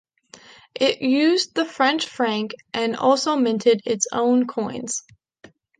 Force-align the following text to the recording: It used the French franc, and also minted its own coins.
It 0.73 1.03
used 1.03 1.53
the 1.53 1.63
French 1.63 2.07
franc, 2.07 2.55
and 2.73 2.95
also 2.95 3.35
minted 3.35 3.81
its 3.85 4.07
own 4.11 4.47
coins. 4.47 5.03